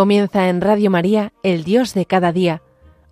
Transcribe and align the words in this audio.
Comienza 0.00 0.48
en 0.48 0.62
Radio 0.62 0.90
María, 0.90 1.34
El 1.42 1.62
Dios 1.62 1.92
de 1.92 2.06
cada 2.06 2.32
día, 2.32 2.62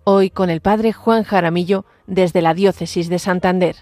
hoy 0.05 0.31
con 0.31 0.49
el 0.49 0.59
Padre 0.59 0.91
Juan 0.91 1.23
Jaramillo 1.23 1.85
desde 2.07 2.41
la 2.41 2.55
Diócesis 2.55 3.09
de 3.09 3.19
Santander. 3.19 3.75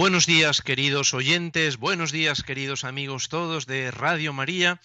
Buenos 0.00 0.24
días 0.24 0.62
queridos 0.62 1.12
oyentes, 1.12 1.76
buenos 1.76 2.10
días 2.10 2.42
queridos 2.42 2.84
amigos 2.84 3.28
todos 3.28 3.66
de 3.66 3.90
Radio 3.90 4.32
María 4.32 4.80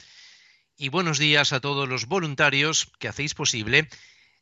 y 0.76 0.90
buenos 0.90 1.20
días 1.20 1.54
a 1.54 1.62
todos 1.62 1.88
los 1.88 2.08
voluntarios 2.08 2.92
que 3.00 3.08
hacéis 3.08 3.34
posible 3.34 3.88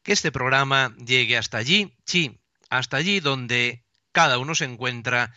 que 0.02 0.14
este 0.14 0.32
programa 0.32 0.96
llegue 0.98 1.38
hasta 1.38 1.60
allí, 1.60 1.96
sí, 2.08 2.40
hasta 2.72 2.98
allí 2.98 3.20
donde 3.20 3.86
cada 4.12 4.40
uno 4.40 4.56
se 4.56 4.66
encuentra, 4.66 5.36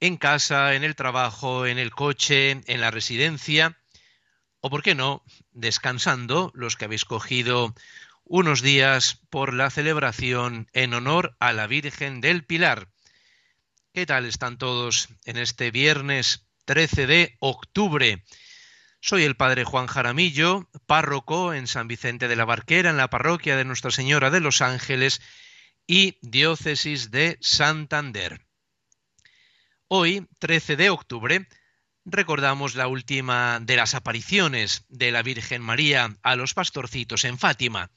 en 0.00 0.16
casa, 0.16 0.74
en 0.74 0.82
el 0.82 0.96
trabajo, 0.96 1.64
en 1.64 1.78
el 1.78 1.92
coche, 1.92 2.60
en 2.66 2.80
la 2.80 2.90
residencia, 2.90 3.78
o 4.60 4.68
por 4.68 4.82
qué 4.82 4.96
no, 4.96 5.22
descansando 5.52 6.50
los 6.56 6.74
que 6.74 6.86
habéis 6.86 7.04
cogido 7.04 7.72
unos 8.24 8.62
días 8.62 9.20
por 9.30 9.54
la 9.54 9.70
celebración 9.70 10.68
en 10.72 10.92
honor 10.92 11.36
a 11.38 11.52
la 11.52 11.68
Virgen 11.68 12.20
del 12.20 12.44
Pilar 12.44 12.88
¿Qué 13.96 14.04
tal 14.04 14.26
están 14.26 14.58
todos 14.58 15.08
en 15.24 15.38
este 15.38 15.70
viernes 15.70 16.44
13 16.66 17.06
de 17.06 17.36
octubre? 17.40 18.22
Soy 19.00 19.24
el 19.24 19.36
padre 19.36 19.64
Juan 19.64 19.86
Jaramillo, 19.86 20.68
párroco 20.84 21.54
en 21.54 21.66
San 21.66 21.88
Vicente 21.88 22.28
de 22.28 22.36
la 22.36 22.44
Barquera, 22.44 22.90
en 22.90 22.98
la 22.98 23.08
parroquia 23.08 23.56
de 23.56 23.64
Nuestra 23.64 23.90
Señora 23.90 24.28
de 24.28 24.40
los 24.40 24.60
Ángeles 24.60 25.22
y 25.86 26.18
diócesis 26.20 27.10
de 27.10 27.38
Santander. 27.40 28.44
Hoy, 29.88 30.28
13 30.40 30.76
de 30.76 30.90
octubre, 30.90 31.48
recordamos 32.04 32.74
la 32.74 32.88
última 32.88 33.60
de 33.62 33.76
las 33.76 33.94
apariciones 33.94 34.84
de 34.90 35.10
la 35.10 35.22
Virgen 35.22 35.62
María 35.62 36.18
a 36.22 36.36
los 36.36 36.52
pastorcitos 36.52 37.24
en 37.24 37.38
Fátima. 37.38 37.90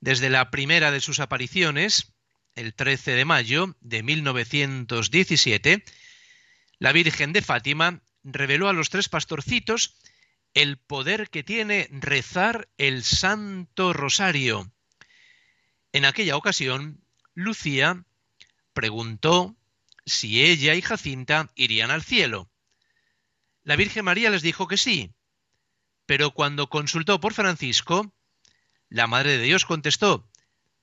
Desde 0.00 0.28
la 0.28 0.50
primera 0.50 0.90
de 0.90 1.00
sus 1.00 1.18
apariciones, 1.18 2.11
el 2.54 2.74
13 2.74 3.12
de 3.12 3.24
mayo 3.24 3.76
de 3.80 4.02
1917, 4.02 5.84
la 6.78 6.92
Virgen 6.92 7.32
de 7.32 7.42
Fátima 7.42 8.02
reveló 8.24 8.68
a 8.68 8.72
los 8.72 8.90
tres 8.90 9.08
pastorcitos 9.08 9.96
el 10.54 10.78
poder 10.78 11.30
que 11.30 11.42
tiene 11.42 11.88
rezar 11.90 12.68
el 12.76 13.04
Santo 13.04 13.92
Rosario. 13.92 14.70
En 15.92 16.04
aquella 16.04 16.36
ocasión, 16.36 17.02
Lucía 17.34 18.04
preguntó 18.72 19.56
si 20.04 20.42
ella 20.42 20.74
y 20.74 20.82
Jacinta 20.82 21.50
irían 21.54 21.90
al 21.90 22.02
cielo. 22.02 22.50
La 23.62 23.76
Virgen 23.76 24.04
María 24.04 24.30
les 24.30 24.42
dijo 24.42 24.66
que 24.66 24.76
sí, 24.76 25.14
pero 26.06 26.32
cuando 26.32 26.68
consultó 26.68 27.20
por 27.20 27.32
Francisco, 27.32 28.12
la 28.88 29.06
Madre 29.06 29.38
de 29.38 29.44
Dios 29.44 29.64
contestó, 29.64 30.28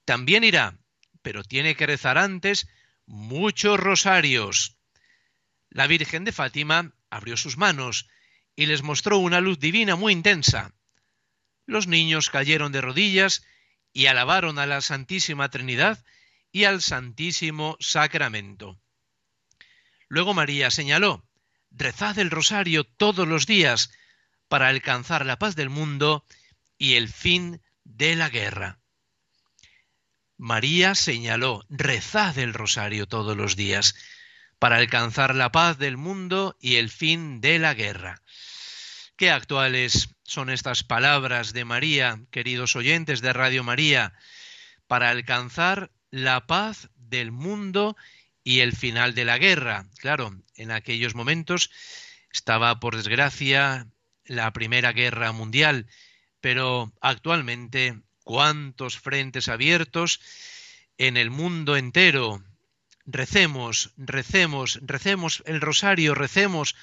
también 0.05 0.43
irá, 0.43 0.79
pero 1.21 1.43
tiene 1.43 1.75
que 1.75 1.87
rezar 1.87 2.17
antes 2.17 2.67
muchos 3.05 3.79
rosarios. 3.79 4.77
La 5.69 5.87
Virgen 5.87 6.23
de 6.23 6.31
Fátima 6.31 6.93
abrió 7.09 7.37
sus 7.37 7.57
manos 7.57 8.07
y 8.55 8.65
les 8.65 8.83
mostró 8.83 9.17
una 9.17 9.41
luz 9.41 9.59
divina 9.59 9.95
muy 9.95 10.13
intensa. 10.13 10.73
Los 11.65 11.87
niños 11.87 12.29
cayeron 12.29 12.71
de 12.71 12.81
rodillas 12.81 13.45
y 13.93 14.07
alabaron 14.07 14.59
a 14.59 14.65
la 14.65 14.81
Santísima 14.81 15.49
Trinidad 15.49 16.03
y 16.51 16.63
al 16.63 16.81
Santísimo 16.81 17.77
Sacramento. 17.79 18.79
Luego 20.07 20.33
María 20.33 20.71
señaló, 20.71 21.23
rezad 21.71 22.17
el 22.17 22.31
rosario 22.31 22.83
todos 22.83 23.27
los 23.27 23.45
días 23.45 23.91
para 24.47 24.67
alcanzar 24.67 25.25
la 25.25 25.37
paz 25.37 25.55
del 25.55 25.69
mundo 25.69 26.25
y 26.77 26.95
el 26.95 27.07
fin 27.07 27.61
de 27.83 28.15
la 28.15 28.29
guerra. 28.29 28.79
María 30.39 30.95
señaló, 30.95 31.65
rezad 31.67 32.37
el 32.37 32.53
rosario 32.53 33.07
todos 33.07 33.35
los 33.35 33.57
días 33.57 33.93
para 34.57 34.77
alcanzar 34.77 35.35
la 35.35 35.51
paz 35.51 35.77
del 35.77 35.97
mundo 35.97 36.55
y 36.61 36.77
el 36.77 36.89
fin 36.89 37.41
de 37.41 37.59
la 37.59 37.73
guerra. 37.73 38.21
Qué 39.17 39.31
actuales 39.31 40.15
son 40.23 40.49
estas 40.49 40.85
palabras 40.85 41.51
de 41.51 41.65
María, 41.65 42.21
queridos 42.31 42.77
oyentes 42.77 43.19
de 43.19 43.33
Radio 43.33 43.65
María, 43.65 44.13
para 44.87 45.09
alcanzar 45.09 45.91
la 46.09 46.47
paz 46.47 46.89
del 46.95 47.33
mundo 47.33 47.97
y 48.41 48.61
el 48.61 48.73
final 48.73 49.13
de 49.15 49.25
la 49.25 49.39
guerra. 49.39 49.87
Claro, 49.97 50.41
en 50.55 50.71
aquellos 50.71 51.15
momentos 51.15 51.69
estaba, 52.31 52.79
por 52.79 52.95
desgracia, 52.95 53.87
la 54.23 54.53
Primera 54.53 54.93
Guerra 54.93 55.33
Mundial, 55.33 55.85
pero 56.39 56.93
actualmente 57.01 57.99
cuántos 58.29 58.99
frentes 58.99 59.47
abiertos 59.47 60.21
en 60.99 61.17
el 61.17 61.31
mundo 61.31 61.75
entero. 61.77 62.43
Recemos, 63.07 63.91
recemos, 63.97 64.77
recemos 64.83 65.41
el 65.47 65.61
rosario, 65.61 66.13
recemos 66.13 66.75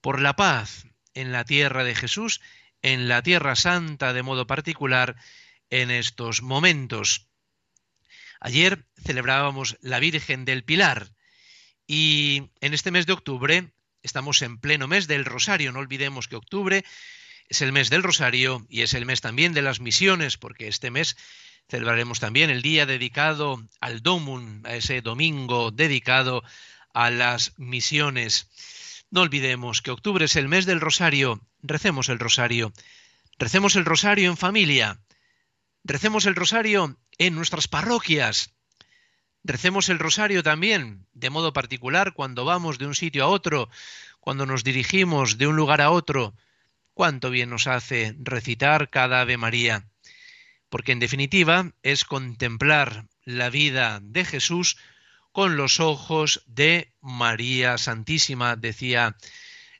por 0.00 0.20
la 0.20 0.34
paz 0.34 0.88
en 1.14 1.30
la 1.30 1.44
tierra 1.44 1.84
de 1.84 1.94
Jesús, 1.94 2.40
en 2.82 3.06
la 3.06 3.22
tierra 3.22 3.54
santa 3.54 4.12
de 4.12 4.24
modo 4.24 4.48
particular 4.48 5.14
en 5.70 5.92
estos 5.92 6.42
momentos. 6.42 7.28
Ayer 8.40 8.84
celebrábamos 9.00 9.78
la 9.82 10.00
Virgen 10.00 10.44
del 10.44 10.64
Pilar 10.64 11.12
y 11.86 12.50
en 12.60 12.74
este 12.74 12.90
mes 12.90 13.06
de 13.06 13.12
octubre 13.12 13.70
estamos 14.02 14.42
en 14.42 14.58
pleno 14.58 14.88
mes 14.88 15.06
del 15.06 15.24
Rosario. 15.24 15.70
No 15.70 15.78
olvidemos 15.78 16.26
que 16.26 16.34
octubre 16.34 16.84
es 17.50 17.62
el 17.62 17.72
mes 17.72 17.90
del 17.90 18.04
Rosario 18.04 18.64
y 18.68 18.82
es 18.82 18.94
el 18.94 19.04
mes 19.04 19.20
también 19.20 19.52
de 19.52 19.60
las 19.60 19.80
misiones, 19.80 20.38
porque 20.38 20.68
este 20.68 20.92
mes 20.92 21.16
celebraremos 21.68 22.20
también 22.20 22.48
el 22.48 22.62
día 22.62 22.86
dedicado 22.86 23.60
al 23.80 24.02
Domum, 24.02 24.64
a 24.64 24.76
ese 24.76 25.02
domingo 25.02 25.72
dedicado 25.72 26.44
a 26.94 27.10
las 27.10 27.58
misiones. 27.58 28.48
No 29.10 29.22
olvidemos 29.22 29.82
que 29.82 29.90
octubre 29.90 30.24
es 30.24 30.36
el 30.36 30.46
mes 30.46 30.64
del 30.64 30.80
Rosario, 30.80 31.40
recemos 31.60 32.08
el 32.08 32.20
Rosario, 32.20 32.72
recemos 33.36 33.74
el 33.74 33.84
Rosario 33.84 34.30
en 34.30 34.36
familia, 34.36 35.00
recemos 35.82 36.26
el 36.26 36.36
Rosario 36.36 36.96
en 37.18 37.34
nuestras 37.34 37.66
parroquias, 37.66 38.54
recemos 39.42 39.88
el 39.88 39.98
Rosario 39.98 40.44
también, 40.44 41.04
de 41.14 41.30
modo 41.30 41.52
particular, 41.52 42.14
cuando 42.14 42.44
vamos 42.44 42.78
de 42.78 42.86
un 42.86 42.94
sitio 42.94 43.24
a 43.24 43.28
otro, 43.28 43.68
cuando 44.20 44.46
nos 44.46 44.62
dirigimos 44.62 45.36
de 45.36 45.48
un 45.48 45.56
lugar 45.56 45.80
a 45.80 45.90
otro, 45.90 46.32
cuánto 47.00 47.30
bien 47.30 47.48
nos 47.48 47.66
hace 47.66 48.14
recitar 48.18 48.90
cada 48.90 49.22
Ave 49.22 49.38
María, 49.38 49.88
porque 50.68 50.92
en 50.92 50.98
definitiva 50.98 51.72
es 51.82 52.04
contemplar 52.04 53.06
la 53.24 53.48
vida 53.48 54.00
de 54.02 54.26
Jesús 54.26 54.76
con 55.32 55.56
los 55.56 55.80
ojos 55.80 56.42
de 56.46 56.92
María 57.00 57.78
Santísima, 57.78 58.54
decía 58.54 59.16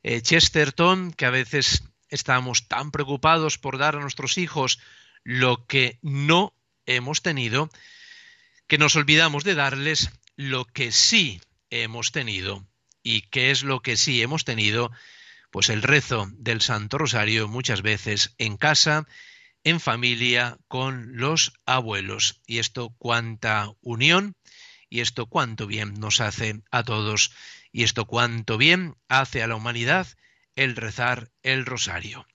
eh, 0.03 0.23
Chesterton, 0.23 1.13
que 1.13 1.27
a 1.27 1.31
veces 1.31 1.85
estamos 2.09 2.69
tan 2.69 2.91
preocupados 2.91 3.59
por 3.59 3.77
dar 3.77 3.97
a 3.97 4.01
nuestros 4.01 4.39
hijos 4.39 4.79
lo 5.23 5.67
que 5.67 5.99
no 6.01 6.55
hemos 6.87 7.21
tenido, 7.21 7.69
que 8.67 8.79
nos 8.79 8.97
olvidamos 8.97 9.45
de 9.45 9.57
darles 9.57 10.09
lo 10.37 10.65
que 10.65 10.91
sí 10.91 11.43
hemos 11.69 12.13
tenido. 12.13 12.67
¿Y 13.03 13.21
qué 13.29 13.51
es 13.51 13.63
lo 13.63 13.83
que 13.83 13.99
sí 13.99 14.23
hemos 14.23 14.47
tenido? 14.47 14.91
Pues 15.51 15.69
el 15.69 15.83
rezo 15.83 16.29
del 16.33 16.61
Santo 16.61 16.99
Rosario 16.99 17.49
muchas 17.49 17.83
veces 17.83 18.35
en 18.39 18.57
casa, 18.57 19.07
en 19.65 19.81
familia, 19.81 20.59
con 20.69 21.17
los 21.17 21.53
abuelos. 21.67 22.41
Y 22.47 22.59
esto 22.59 22.95
cuánta 22.99 23.73
unión 23.81 24.37
y 24.89 25.01
esto 25.01 25.27
cuánto 25.27 25.67
bien 25.67 25.95
nos 25.95 26.21
hace 26.21 26.63
a 26.71 26.83
todos 26.83 27.33
y 27.73 27.85
esto 27.85 28.07
cuánto 28.07 28.59
bien 28.59 28.97
hace 29.09 29.43
a 29.43 29.47
la 29.47 29.57
humanidad 29.57 30.07
el 30.57 30.77
rezar 30.77 31.31
el 31.43 31.67
rosario. 31.67 32.27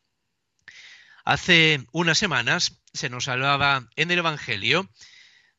Hace 1.23 1.85
unas 1.91 2.17
semanas 2.17 2.81
se 2.94 3.09
nos 3.09 3.27
hablaba 3.27 3.89
en 3.95 4.12
el 4.12 4.19
Evangelio 4.19 4.89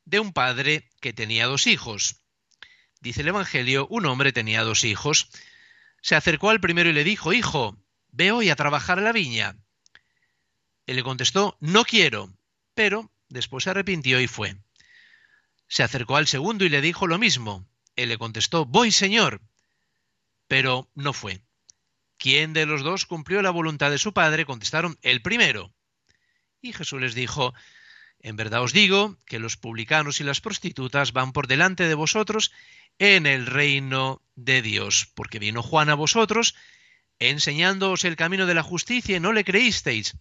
de 0.04 0.20
un 0.20 0.32
padre 0.32 0.88
que 1.00 1.12
tenía 1.12 1.46
dos 1.46 1.66
hijos. 1.66 2.22
Dice 3.00 3.22
el 3.22 3.28
Evangelio, 3.28 3.86
un 3.88 4.06
hombre 4.06 4.32
tenía 4.32 4.62
dos 4.62 4.84
hijos, 4.84 5.28
se 6.06 6.14
acercó 6.14 6.50
al 6.50 6.60
primero 6.60 6.88
y 6.88 6.92
le 6.92 7.02
dijo, 7.02 7.32
Hijo, 7.32 7.76
ve 8.12 8.30
hoy 8.30 8.48
a 8.48 8.54
trabajar 8.54 9.00
a 9.00 9.02
la 9.02 9.10
viña. 9.10 9.56
Él 10.86 10.94
le 10.94 11.02
contestó, 11.02 11.56
no 11.58 11.84
quiero, 11.84 12.32
pero 12.74 13.10
después 13.28 13.64
se 13.64 13.70
arrepintió 13.70 14.20
y 14.20 14.28
fue. 14.28 14.56
Se 15.66 15.82
acercó 15.82 16.14
al 16.14 16.28
segundo 16.28 16.64
y 16.64 16.68
le 16.68 16.80
dijo 16.80 17.08
lo 17.08 17.18
mismo. 17.18 17.68
Él 17.96 18.10
le 18.10 18.18
contestó, 18.18 18.66
voy, 18.66 18.92
señor, 18.92 19.40
pero 20.46 20.88
no 20.94 21.12
fue. 21.12 21.42
¿Quién 22.18 22.52
de 22.52 22.66
los 22.66 22.84
dos 22.84 23.04
cumplió 23.04 23.42
la 23.42 23.50
voluntad 23.50 23.90
de 23.90 23.98
su 23.98 24.12
padre? 24.12 24.46
Contestaron, 24.46 24.96
el 25.02 25.22
primero. 25.22 25.74
Y 26.62 26.72
Jesús 26.72 27.00
les 27.00 27.16
dijo, 27.16 27.52
en 28.20 28.36
verdad 28.36 28.62
os 28.62 28.72
digo 28.72 29.16
que 29.26 29.38
los 29.38 29.56
publicanos 29.56 30.20
y 30.20 30.24
las 30.24 30.40
prostitutas 30.40 31.12
van 31.12 31.32
por 31.32 31.46
delante 31.46 31.84
de 31.84 31.94
vosotros 31.94 32.52
en 32.98 33.26
el 33.26 33.46
reino 33.46 34.22
de 34.34 34.62
Dios, 34.62 35.08
porque 35.14 35.38
vino 35.38 35.62
Juan 35.62 35.90
a 35.90 35.94
vosotros 35.94 36.54
enseñándoos 37.18 38.04
el 38.04 38.16
camino 38.16 38.46
de 38.46 38.54
la 38.54 38.62
justicia 38.62 39.16
y 39.16 39.20
no 39.20 39.32
le 39.32 39.44
creísteis. 39.44 40.16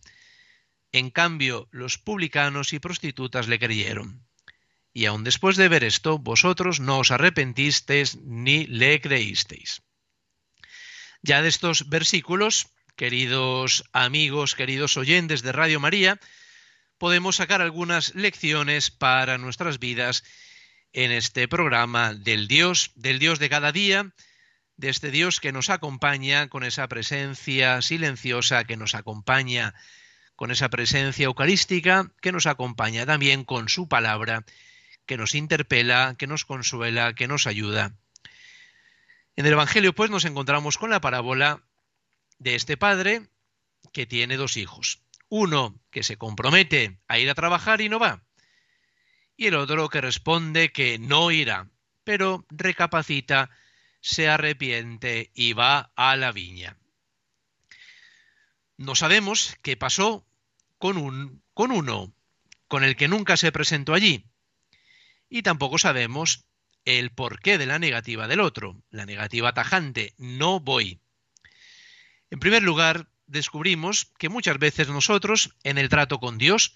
En 0.91 1.09
cambio, 1.09 1.67
los 1.71 1.97
publicanos 1.97 2.73
y 2.73 2.79
prostitutas 2.79 3.47
le 3.47 3.59
creyeron. 3.59 4.25
Y 4.93 5.05
aun 5.07 5.25
después 5.25 5.57
de 5.57 5.67
ver 5.67 5.83
esto, 5.83 6.19
vosotros 6.19 6.79
no 6.79 6.99
os 6.99 7.11
arrepentisteis 7.11 8.15
ni 8.23 8.65
le 8.67 9.01
creísteis. 9.01 9.81
Ya 11.21 11.41
de 11.41 11.49
estos 11.49 11.89
versículos, 11.89 12.67
queridos 12.95 13.83
amigos, 13.91 14.55
queridos 14.55 14.95
oyentes 14.95 15.41
de 15.41 15.51
Radio 15.51 15.81
María, 15.81 16.19
podemos 16.97 17.37
sacar 17.37 17.61
algunas 17.61 18.15
lecciones 18.15 18.91
para 18.91 19.37
nuestras 19.37 19.79
vidas 19.79 20.23
en 20.93 21.11
este 21.11 21.47
programa 21.47 22.13
del 22.13 22.47
Dios, 22.47 22.91
del 22.95 23.19
Dios 23.19 23.39
de 23.39 23.49
cada 23.49 23.71
día, 23.71 24.13
de 24.77 24.89
este 24.89 25.11
Dios 25.11 25.39
que 25.39 25.51
nos 25.51 25.69
acompaña 25.69 26.47
con 26.47 26.63
esa 26.63 26.87
presencia 26.87 27.81
silenciosa, 27.81 28.63
que 28.63 28.77
nos 28.77 28.95
acompaña 28.95 29.73
con 30.35 30.51
esa 30.51 30.69
presencia 30.69 31.25
eucarística, 31.25 32.11
que 32.21 32.31
nos 32.31 32.45
acompaña 32.45 33.05
también 33.05 33.43
con 33.45 33.69
su 33.69 33.87
palabra, 33.87 34.45
que 35.05 35.17
nos 35.17 35.35
interpela, 35.35 36.15
que 36.17 36.27
nos 36.27 36.45
consuela, 36.45 37.13
que 37.13 37.27
nos 37.27 37.47
ayuda. 37.47 37.93
En 39.35 39.45
el 39.45 39.53
Evangelio, 39.53 39.93
pues, 39.93 40.09
nos 40.09 40.25
encontramos 40.25 40.77
con 40.77 40.89
la 40.89 41.01
parábola 41.01 41.61
de 42.39 42.55
este 42.55 42.77
padre 42.77 43.27
que 43.93 44.05
tiene 44.05 44.37
dos 44.37 44.57
hijos. 44.57 45.04
Uno 45.37 45.77
que 45.91 46.01
se 46.01 46.15
compromete 46.15 46.97
a 47.09 47.19
ir 47.19 47.29
a 47.29 47.35
trabajar 47.35 47.81
y 47.81 47.89
no 47.89 47.99
va. 47.99 48.23
Y 49.35 49.47
el 49.47 49.55
otro 49.55 49.89
que 49.89 49.99
responde 49.99 50.71
que 50.71 50.97
no 50.97 51.29
irá, 51.29 51.69
pero 52.05 52.45
recapacita, 52.49 53.49
se 53.99 54.29
arrepiente 54.29 55.31
y 55.33 55.51
va 55.51 55.91
a 55.97 56.15
la 56.15 56.31
viña. 56.31 56.77
No 58.77 58.95
sabemos 58.95 59.57
qué 59.61 59.75
pasó 59.75 60.25
con, 60.77 60.95
un, 60.95 61.43
con 61.53 61.71
uno, 61.71 62.13
con 62.69 62.85
el 62.85 62.95
que 62.95 63.09
nunca 63.09 63.35
se 63.35 63.51
presentó 63.51 63.93
allí. 63.93 64.31
Y 65.27 65.41
tampoco 65.41 65.77
sabemos 65.77 66.45
el 66.85 67.11
porqué 67.11 67.57
de 67.57 67.65
la 67.65 67.77
negativa 67.77 68.29
del 68.29 68.39
otro, 68.39 68.81
la 68.89 69.05
negativa 69.05 69.53
tajante, 69.53 70.13
no 70.17 70.61
voy. 70.61 71.01
En 72.29 72.39
primer 72.39 72.63
lugar, 72.63 73.09
descubrimos 73.27 74.11
que 74.17 74.29
muchas 74.29 74.57
veces 74.59 74.89
nosotros, 74.89 75.55
en 75.63 75.77
el 75.77 75.89
trato 75.89 76.19
con 76.19 76.37
Dios 76.37 76.73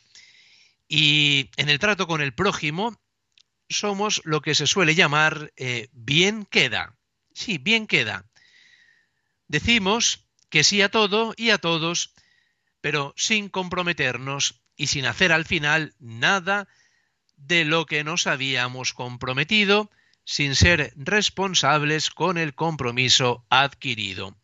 y 0.88 1.50
en 1.58 1.70
el 1.70 1.80
trato 1.80 2.08
con 2.08 2.22
el 2.22 2.34
prójimo, 2.34 3.00
somos 3.70 4.22
lo 4.26 4.42
que 4.42 4.56
se 4.56 4.68
suele 4.68 4.96
llamar 4.96 5.54
eh, 5.56 5.90
bien 5.92 6.46
queda. 6.46 6.96
Sí, 7.34 7.58
bien 7.58 7.88
queda. 7.88 8.26
Decimos 9.48 10.28
que 10.50 10.64
sí 10.64 10.82
a 10.82 10.90
todo 10.90 11.34
y 11.38 11.52
a 11.52 11.60
todos, 11.60 12.14
pero 12.82 13.14
sin 13.16 13.50
comprometernos 13.50 14.62
y 14.76 14.88
sin 14.88 15.06
hacer 15.06 15.32
al 15.32 15.46
final 15.46 15.94
nada 16.00 16.68
de 17.36 17.66
lo 17.66 17.86
que 17.86 18.04
nos 18.04 18.28
habíamos 18.28 18.94
comprometido, 18.94 19.90
sin 20.24 20.56
ser 20.56 20.94
responsables 20.96 22.10
con 22.10 22.38
el 22.38 22.54
compromiso 22.54 23.46
adquirido. 23.50 24.38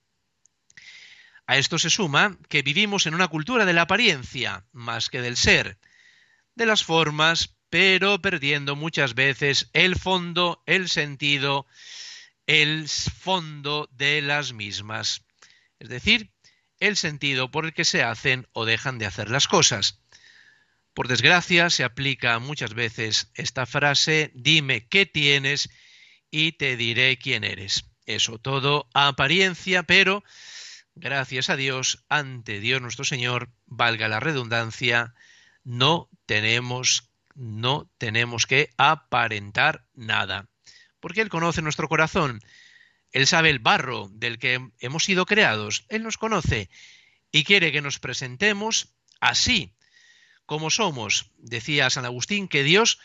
A 1.47 1.57
esto 1.57 1.77
se 1.77 1.89
suma 1.89 2.37
que 2.49 2.63
vivimos 2.63 3.05
en 3.05 3.13
una 3.13 3.27
cultura 3.27 3.65
de 3.65 3.73
la 3.73 3.83
apariencia 3.83 4.65
más 4.71 5.09
que 5.09 5.21
del 5.21 5.37
ser, 5.37 5.77
de 6.55 6.65
las 6.65 6.83
formas, 6.83 7.55
pero 7.69 8.21
perdiendo 8.21 8.75
muchas 8.75 9.13
veces 9.13 9.69
el 9.73 9.95
fondo, 9.95 10.63
el 10.65 10.89
sentido, 10.89 11.67
el 12.47 12.87
fondo 12.87 13.89
de 13.91 14.21
las 14.21 14.53
mismas. 14.53 15.23
Es 15.79 15.89
decir, 15.89 16.31
el 16.79 16.95
sentido 16.97 17.51
por 17.51 17.65
el 17.65 17.73
que 17.73 17.85
se 17.85 18.01
hacen 18.01 18.47
o 18.53 18.65
dejan 18.65 18.97
de 18.97 19.05
hacer 19.05 19.29
las 19.29 19.47
cosas. 19.47 19.99
Por 20.93 21.07
desgracia, 21.07 21.69
se 21.69 21.83
aplica 21.83 22.39
muchas 22.39 22.73
veces 22.73 23.29
esta 23.35 23.65
frase, 23.65 24.31
dime 24.33 24.87
qué 24.87 25.05
tienes 25.05 25.69
y 26.31 26.53
te 26.53 26.77
diré 26.77 27.17
quién 27.17 27.43
eres. 27.43 27.85
Eso 28.05 28.39
todo 28.39 28.87
apariencia, 28.93 29.83
pero 29.83 30.23
gracias 30.95 31.49
a 31.49 31.55
Dios, 31.55 32.03
ante 32.09 32.59
Dios 32.59 32.81
nuestro 32.81 33.05
Señor, 33.05 33.49
valga 33.65 34.07
la 34.07 34.19
redundancia, 34.19 35.13
no 35.63 36.09
tenemos 36.25 37.09
no 37.35 37.89
tenemos 37.97 38.47
que 38.47 38.69
aparentar 38.77 39.85
nada, 39.93 40.47
porque 41.01 41.21
él 41.21 41.29
conoce 41.29 41.61
nuestro 41.61 41.89
corazón. 41.89 42.39
Él 43.11 43.27
sabe 43.27 43.49
el 43.49 43.59
barro 43.59 44.09
del 44.11 44.39
que 44.39 44.69
hemos 44.79 45.03
sido 45.03 45.25
creados, 45.25 45.85
él 45.89 46.03
nos 46.03 46.17
conoce 46.17 46.69
y 47.31 47.43
quiere 47.43 47.71
que 47.71 47.81
nos 47.81 47.99
presentemos 47.99 48.95
así 49.19 49.75
como 50.45 50.69
somos. 50.69 51.31
Decía 51.37 51.89
San 51.89 52.05
Agustín 52.05 52.47
que 52.47 52.63
Dios 52.63 52.99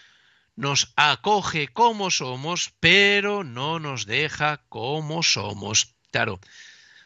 nos 0.56 0.93
acoge 0.96 1.69
como 1.69 2.10
somos, 2.10 2.72
pero 2.81 3.44
no 3.44 3.81
nos 3.81 4.06
deja 4.06 4.64
como 4.69 5.22
somos. 5.22 5.96
Claro, 6.10 6.40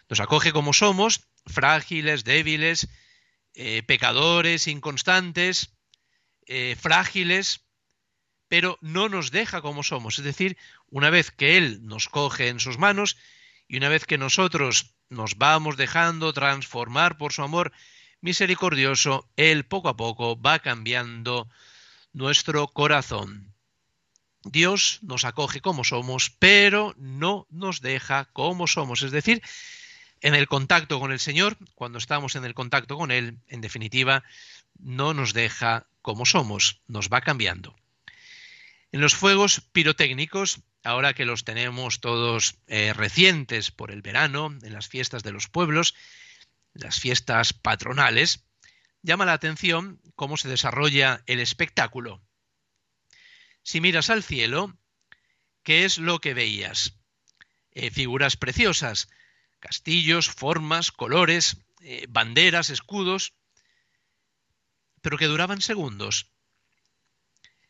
nos 0.09 0.21
acoge 0.21 0.53
como 0.53 0.73
somos, 0.73 1.29
frágiles, 1.47 2.25
débiles, 2.25 2.89
eh, 3.55 3.83
pecadores, 3.83 4.67
inconstantes, 4.67 5.77
eh, 6.47 6.77
frágiles, 6.81 7.65
pero 8.49 8.79
no 8.81 9.09
nos 9.09 9.31
deja 9.31 9.63
como 9.63 9.83
somos. 9.83 10.19
Es 10.19 10.25
decir, 10.25 10.57
una 10.89 11.11
vez 11.11 11.31
que 11.31 11.57
Él 11.57 11.87
nos 11.87 12.09
coge 12.09 12.49
en 12.49 12.61
sus 12.61 12.79
manos 12.79 13.17
y 13.69 13.77
una 13.77 13.89
vez 13.89 14.05
que 14.07 14.19
nosotros 14.19 14.95
nos 15.09 15.37
vamos 15.37 15.77
dejando 15.77 16.33
transformar 16.33 17.17
por 17.17 17.33
su 17.33 17.43
amor 17.43 17.73
misericordioso, 18.21 19.29
Él 19.37 19.65
poco 19.65 19.89
a 19.89 19.97
poco 19.97 20.41
va 20.41 20.59
cambiando 20.59 21.49
nuestro 22.13 22.69
corazón. 22.69 23.55
Dios 24.45 24.99
nos 25.03 25.25
acoge 25.25 25.61
como 25.61 25.85
somos, 25.85 26.31
pero 26.31 26.95
no 26.99 27.47
nos 27.51 27.81
deja 27.81 28.27
como 28.27 28.67
somos. 28.67 29.03
Es 29.03 29.11
decir, 29.11 29.43
en 30.25 30.35
el 30.35 30.49
contacto 30.49 31.01
con 31.01 31.13
el 31.13 31.21
Señor, 31.21 31.59
cuando 31.75 31.99
estamos 31.99 32.35
en 32.35 32.47
el 32.47 32.55
contacto 32.55 32.97
con 32.97 33.11
Él, 33.11 33.41
en 33.47 33.61
definitiva, 33.61 34.25
no 34.79 35.13
nos 35.13 35.35
deja 35.35 35.87
como 36.01 36.25
somos, 36.25 36.81
nos 36.89 37.11
va 37.11 37.21
cambiando. 37.21 37.77
En 38.91 39.03
los 39.03 39.15
fuegos 39.15 39.61
pirotécnicos, 39.73 40.63
ahora 40.83 41.13
que 41.13 41.27
los 41.27 41.45
tenemos 41.45 42.01
todos 42.01 42.57
eh, 42.69 42.95
recientes 42.95 43.71
por 43.71 43.91
el 43.91 44.01
verano, 44.01 44.47
en 44.63 44.73
las 44.73 44.89
fiestas 44.89 45.23
de 45.25 45.33
los 45.33 45.49
pueblos, 45.49 45.95
las 46.73 47.01
fiestas 47.01 47.53
patronales, 47.53 48.47
llama 49.03 49.27
la 49.27 49.35
atención 49.35 50.01
cómo 50.17 50.39
se 50.39 50.49
desarrolla 50.49 51.23
el 51.27 51.39
espectáculo. 51.39 52.23
Si 53.63 53.83
miras 53.83 54.09
al 54.09 54.23
cielo, 54.23 54.75
¿qué 55.63 55.85
es 55.85 55.99
lo 55.99 56.19
que 56.23 56.33
veías? 56.33 56.95
Eh, 57.73 57.91
figuras 57.91 58.39
preciosas, 58.39 59.11
castillos, 59.65 60.29
formas, 60.29 60.93
colores, 60.93 61.57
eh, 61.81 62.05
banderas, 62.11 62.69
escudos, 62.69 63.33
pero 65.01 65.17
que 65.17 65.25
duraban 65.25 65.63
segundos. 65.63 66.31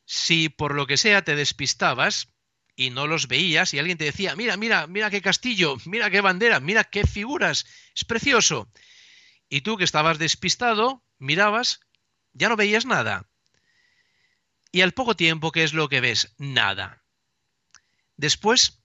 Si 0.04 0.48
por 0.48 0.74
lo 0.74 0.88
que 0.88 0.96
sea 0.96 1.22
te 1.22 1.36
despistabas 1.36 2.28
y 2.74 2.90
no 2.90 3.06
los 3.06 3.28
veías 3.28 3.72
y 3.72 3.78
alguien 3.78 3.96
te 3.96 4.06
decía, 4.06 4.34
mira, 4.34 4.56
mira, 4.56 4.88
mira 4.88 5.08
qué 5.08 5.22
castillo, 5.22 5.76
mira 5.84 6.10
qué 6.10 6.20
bandera, 6.20 6.58
mira 6.58 6.82
qué 6.82 7.06
figuras, 7.06 7.64
es 7.94 8.04
precioso. 8.04 8.68
Y 9.48 9.60
tú 9.60 9.76
que 9.76 9.84
estabas 9.84 10.18
despistado, 10.18 11.04
mirabas, 11.18 11.78
ya 12.32 12.48
no 12.48 12.56
veías 12.56 12.86
nada. 12.86 13.28
Y 14.72 14.80
al 14.80 14.92
poco 14.92 15.14
tiempo, 15.14 15.52
¿qué 15.52 15.62
es 15.62 15.74
lo 15.74 15.88
que 15.88 16.00
ves? 16.00 16.34
Nada. 16.38 17.04
Después, 18.16 18.82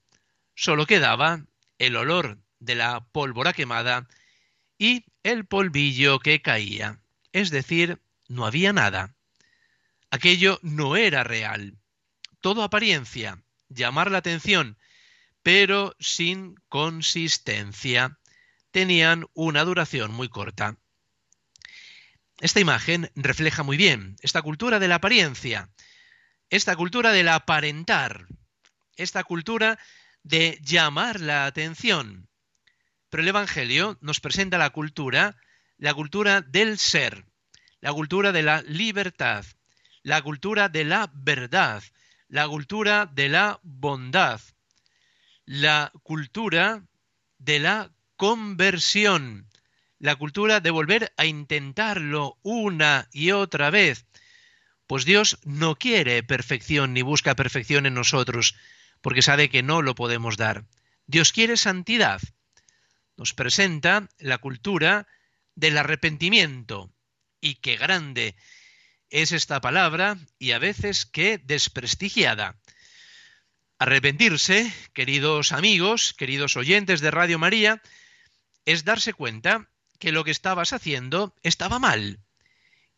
solo 0.54 0.86
quedaba 0.86 1.44
el 1.80 1.96
olor 1.96 2.40
de 2.60 2.76
la 2.76 3.06
pólvora 3.12 3.54
quemada 3.54 4.08
y 4.78 5.06
el 5.24 5.46
polvillo 5.46 6.20
que 6.20 6.42
caía. 6.42 7.00
Es 7.32 7.50
decir, 7.50 8.00
no 8.28 8.46
había 8.46 8.74
nada. 8.74 9.16
Aquello 10.12 10.60
no 10.62 10.96
era 10.96 11.24
real. 11.24 11.78
Todo 12.42 12.64
apariencia, 12.64 13.44
llamar 13.68 14.10
la 14.12 14.20
atención, 14.20 14.78
pero 15.44 15.96
sin 16.00 16.56
consistencia. 16.70 18.18
tenían 18.72 19.26
una 19.34 19.64
duración 19.64 20.12
muy 20.12 20.30
corta. 20.30 20.78
Esta 22.40 22.60
imagen 22.60 23.12
refleja 23.16 23.64
muy 23.64 23.76
bien 23.78 24.16
esta 24.22 24.44
cultura 24.44 24.80
de 24.80 24.88
la 24.88 24.96
apariencia, 24.96 25.70
esta 26.52 26.76
cultura 26.76 27.12
del 27.12 27.30
aparentar, 27.30 28.28
esta 28.96 29.24
cultura 29.24 29.80
de 30.24 30.60
llamar 30.62 31.20
la 31.20 31.48
atención. 31.48 32.29
Pero 33.10 33.24
el 33.24 33.30
Evangelio 33.30 33.98
nos 34.02 34.20
presenta 34.20 34.58
la 34.58 34.70
cultura, 34.70 35.36
la 35.78 35.94
cultura 35.94 36.42
del 36.42 36.78
ser, 36.78 37.26
la 37.82 37.94
cultura 37.94 38.32
de 38.32 38.44
la 38.44 38.62
libertad, 38.64 39.46
la 40.04 40.22
cultura 40.22 40.70
de 40.70 40.84
la 40.84 41.12
verdad, 41.14 41.84
la 42.28 42.48
cultura 42.48 43.06
de 43.08 43.30
la 43.30 43.60
bondad, 43.64 44.42
la 45.46 45.92
cultura 46.04 46.84
de 47.40 47.60
la 47.60 47.92
conversión, 48.16 49.48
la 49.98 50.16
cultura 50.16 50.60
de 50.60 50.70
volver 50.70 51.14
a 51.18 51.26
intentarlo 51.26 52.38
una 52.44 53.08
y 53.12 53.32
otra 53.32 53.70
vez. 53.70 54.06
Pues 54.88 55.06
Dios 55.06 55.40
no 55.44 55.76
quiere 55.76 56.24
perfección 56.24 56.94
ni 56.94 57.02
busca 57.02 57.36
perfección 57.36 57.86
en 57.86 57.94
nosotros, 57.94 58.56
porque 59.02 59.22
sabe 59.22 59.50
que 59.50 59.64
no 59.64 59.82
lo 59.82 59.96
podemos 59.96 60.38
dar. 60.38 60.66
Dios 61.08 61.32
quiere 61.32 61.58
santidad. 61.58 62.22
Nos 63.20 63.34
presenta 63.34 64.08
la 64.18 64.38
cultura 64.38 65.06
del 65.54 65.78
arrepentimiento. 65.78 66.90
Y 67.42 67.56
qué 67.56 67.76
grande 67.76 68.38
es 69.10 69.34
esta 69.34 69.60
palabra 69.60 70.18
y 70.38 70.52
a 70.52 70.58
veces 70.58 71.06
qué 71.06 71.38
desprestigiada. 71.38 72.62
Arrepentirse, 73.78 74.74
queridos 74.94 75.52
amigos, 75.52 76.14
queridos 76.14 76.56
oyentes 76.56 77.02
de 77.02 77.12
Radio 77.12 77.38
María, 77.40 77.82
es 78.64 78.86
darse 78.86 79.12
cuenta 79.12 79.70
que 80.00 80.14
lo 80.14 80.24
que 80.24 80.32
estabas 80.32 80.72
haciendo 80.72 81.36
estaba 81.44 81.78
mal 81.78 82.22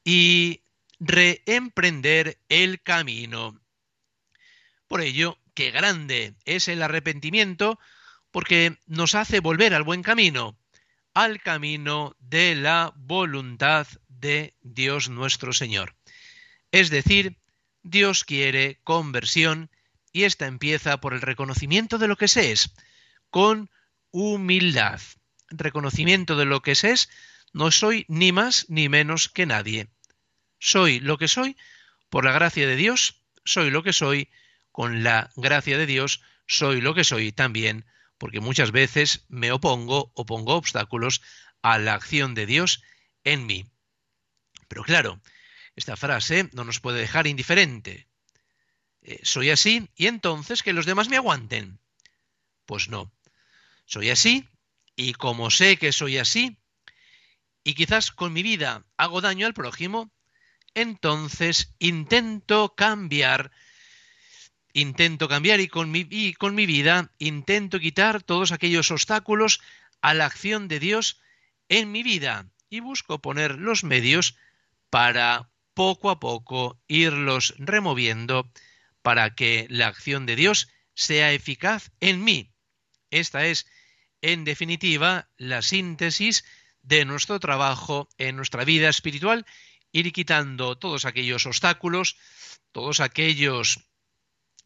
y 0.04 0.62
reemprender 1.00 2.38
el 2.48 2.80
camino. 2.84 3.60
Por 4.88 5.01
ello, 5.01 5.40
qué 5.56 5.72
grande 5.72 6.36
es 6.46 6.68
el 6.68 6.84
arrepentimiento 6.84 7.80
porque 8.32 8.78
nos 8.88 9.16
hace 9.16 9.40
volver 9.40 9.74
al 9.74 9.84
buen 9.84 10.04
camino, 10.04 10.58
al 11.14 11.42
camino 11.42 12.16
de 12.20 12.56
la 12.56 12.94
voluntad 12.96 13.88
de 14.08 14.56
Dios 14.62 15.10
nuestro 15.10 15.54
Señor. 15.54 15.96
Es 16.72 16.90
decir, 16.90 17.38
Dios 17.84 18.24
quiere 18.24 18.80
conversión 18.84 19.70
y 20.14 20.24
esta 20.24 20.48
empieza 20.48 21.00
por 21.00 21.14
el 21.14 21.22
reconocimiento 21.22 21.98
de 21.98 22.08
lo 22.08 22.16
que 22.16 22.28
se 22.28 22.52
es, 22.52 22.74
con 23.30 23.70
humildad. 24.12 25.02
Reconocimiento 25.50 26.38
de 26.38 26.46
lo 26.46 26.62
que 26.62 26.76
se 26.76 26.92
es, 26.92 27.10
no 27.54 27.72
soy 27.72 28.06
ni 28.08 28.32
más 28.32 28.66
ni 28.70 28.88
menos 28.90 29.30
que 29.30 29.46
nadie. 29.46 29.90
Soy 30.60 31.00
lo 31.00 31.18
que 31.18 31.28
soy 31.28 31.58
por 32.10 32.24
la 32.24 32.32
gracia 32.32 32.68
de 32.68 32.76
Dios, 32.76 33.22
soy 33.44 33.72
lo 33.72 33.84
que 33.84 33.94
soy 33.94 34.30
con 34.72 35.04
la 35.04 35.32
gracia 35.36 35.78
de 35.78 35.86
Dios, 35.86 36.22
soy 36.48 36.82
lo 36.82 36.94
que 36.94 37.04
soy 37.04 37.32
también, 37.32 37.86
porque 38.22 38.40
muchas 38.40 38.72
veces 38.72 39.25
me 39.30 39.51
opongo 39.51 40.12
o 40.13 40.28
pongo 40.28 40.54
obstáculos 40.54 41.24
a 41.63 41.80
la 41.80 41.96
acción 41.96 42.36
de 42.36 42.46
Dios 42.46 42.84
en 43.24 43.48
mí. 43.48 43.66
Pero 44.68 44.84
claro, 44.84 45.20
esta 45.75 45.98
frase 45.98 46.48
no 46.54 46.63
nos 46.63 46.80
puede 46.80 47.00
dejar 47.00 47.25
indiferente. 47.25 48.08
Eh, 49.01 49.20
soy 49.24 49.50
así 49.50 49.90
y 49.96 50.06
entonces 50.06 50.62
que 50.62 50.72
los 50.72 50.86
demás 50.86 51.10
me 51.10 51.16
aguanten. 51.18 51.80
Pues 52.68 52.90
no. 52.90 53.12
Soy 53.86 54.12
así 54.12 54.48
y 54.96 55.13
como 55.13 55.50
sé 55.50 55.78
que 55.78 55.92
soy 55.92 56.20
así 56.20 56.60
y 57.63 57.74
quizás 57.74 58.12
con 58.12 58.34
mi 58.34 58.44
vida 58.44 58.86
hago 58.98 59.22
daño 59.22 59.48
al 59.48 59.56
prójimo, 59.56 60.13
entonces 60.75 61.74
intento 61.80 62.75
cambiar, 62.75 63.50
intento 64.74 65.28
cambiar 65.28 65.60
y 65.60 65.68
con 65.68 65.92
mi, 65.92 66.04
vida 66.66 67.12
intento 67.20 67.80
quitar 67.80 68.24
todos 68.24 68.51
aquellos 68.51 68.92
obstáculos 68.92 69.62
a 70.01 70.13
la 70.13 70.25
acción 70.25 70.68
de 70.68 70.80
Dios 70.80 71.20
en 71.70 71.92
mi 71.92 72.04
vida 72.04 72.48
y 72.70 72.80
busco 72.80 73.20
poner 73.22 73.60
los 73.60 73.84
medios 73.84 74.38
para 74.90 75.50
poco 75.74 76.10
a 76.10 76.20
poco 76.20 76.80
irlos 76.88 77.54
removiendo 77.58 78.51
para 79.01 79.36
que 79.36 79.68
la 79.70 79.88
acción 79.88 80.25
de 80.25 80.36
Dios 80.36 80.70
sea 80.94 81.32
eficaz 81.32 81.92
en 82.00 82.24
mí. 82.24 82.51
Esta 83.10 83.46
es, 83.46 83.68
en 84.22 84.44
definitiva, 84.44 85.30
la 85.38 85.62
síntesis 85.62 86.46
de 86.84 87.06
nuestro 87.06 87.40
trabajo 87.40 88.10
en 88.18 88.36
nuestra 88.36 88.63
vida 88.63 88.90
espiritual, 88.90 89.46
ir 89.92 90.12
quitando 90.13 90.78
todos 90.78 91.06
aquellos 91.06 91.46
obstáculos, 91.46 92.18
todos 92.72 93.00
aquellos, 93.00 93.80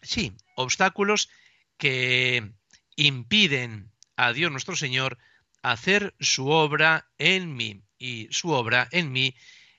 sí, 0.05 0.33
obstáculos 0.55 1.29
que 1.77 2.51
impiden 2.95 3.91
a 4.15 4.33
Dios 4.33 4.51
nuestro 4.51 4.75
Señor 4.75 5.17
hacer 5.61 6.15
su 6.19 6.49
obra 6.49 7.09
en 7.17 7.55
mí. 7.55 7.81
Y 7.97 8.27
su 8.31 8.51
obra 8.51 8.87
en 8.91 9.11
mí 9.11 9.35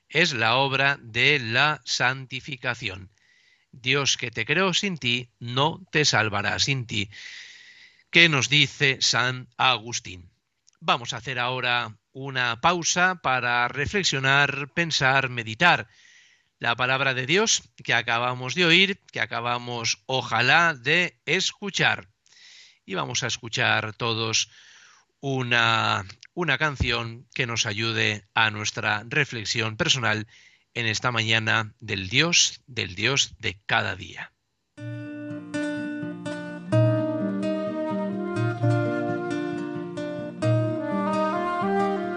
es 0.08 0.32
la 0.32 0.56
obra 0.56 0.98
de 1.00 1.38
la 1.38 1.80
santificación. 1.84 3.10
Dios 3.72 4.16
que 4.16 4.30
te 4.30 4.46
creó 4.46 4.72
sin 4.72 4.96
ti, 4.96 5.30
no 5.38 5.84
te 5.90 6.04
salvará 6.04 6.58
sin 6.58 6.86
ti. 6.86 7.10
¿Qué 8.10 8.28
nos 8.28 8.48
dice 8.48 8.98
San 9.00 9.48
Agustín? 9.56 10.30
Vamos 10.80 11.12
a 11.12 11.18
hacer 11.18 11.38
ahora 11.38 11.98
una 12.12 12.60
pausa 12.60 13.16
para 13.16 13.68
reflexionar, 13.68 14.72
pensar, 14.72 15.28
meditar 15.28 15.88
la 16.58 16.74
palabra 16.76 17.14
de 17.14 17.26
Dios 17.26 17.62
que 17.84 17.94
acabamos 17.94 18.54
de 18.54 18.64
oír, 18.64 19.00
que 19.12 19.20
acabamos 19.20 20.02
ojalá 20.06 20.74
de 20.74 21.20
escuchar. 21.26 22.08
Y 22.84 22.94
vamos 22.94 23.22
a 23.22 23.26
escuchar 23.26 23.94
todos 23.94 24.50
una, 25.20 26.04
una 26.34 26.58
canción 26.58 27.26
que 27.34 27.46
nos 27.46 27.66
ayude 27.66 28.28
a 28.34 28.50
nuestra 28.50 29.04
reflexión 29.06 29.76
personal 29.76 30.26
en 30.74 30.86
esta 30.86 31.10
mañana 31.10 31.74
del 31.80 32.08
Dios, 32.08 32.60
del 32.66 32.94
Dios 32.94 33.34
de 33.38 33.58
cada 33.66 33.96
día. 33.96 34.32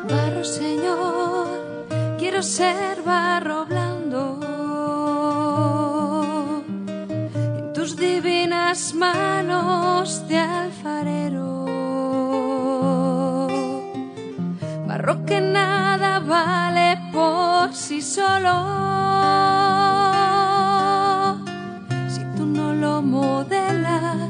Barro, 0.10 0.44
Señor, 0.44 2.18
quiero 2.20 2.44
ser 2.44 3.02
barro 3.02 3.66
blando. 3.66 3.79
Divinas 8.70 8.94
manos 8.94 10.28
de 10.28 10.38
alfarero. 10.38 11.66
Barro 14.88 15.26
que 15.26 15.42
nada 15.42 16.20
vale 16.20 16.98
por 17.12 17.74
sí 17.74 18.02
solo. 18.02 18.54
Si 22.10 22.22
tú 22.36 22.46
no 22.46 22.74
lo 22.74 23.02
modelas 23.02 24.30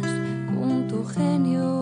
con 0.53 0.88
tu 0.88 1.05
genio. 1.05 1.78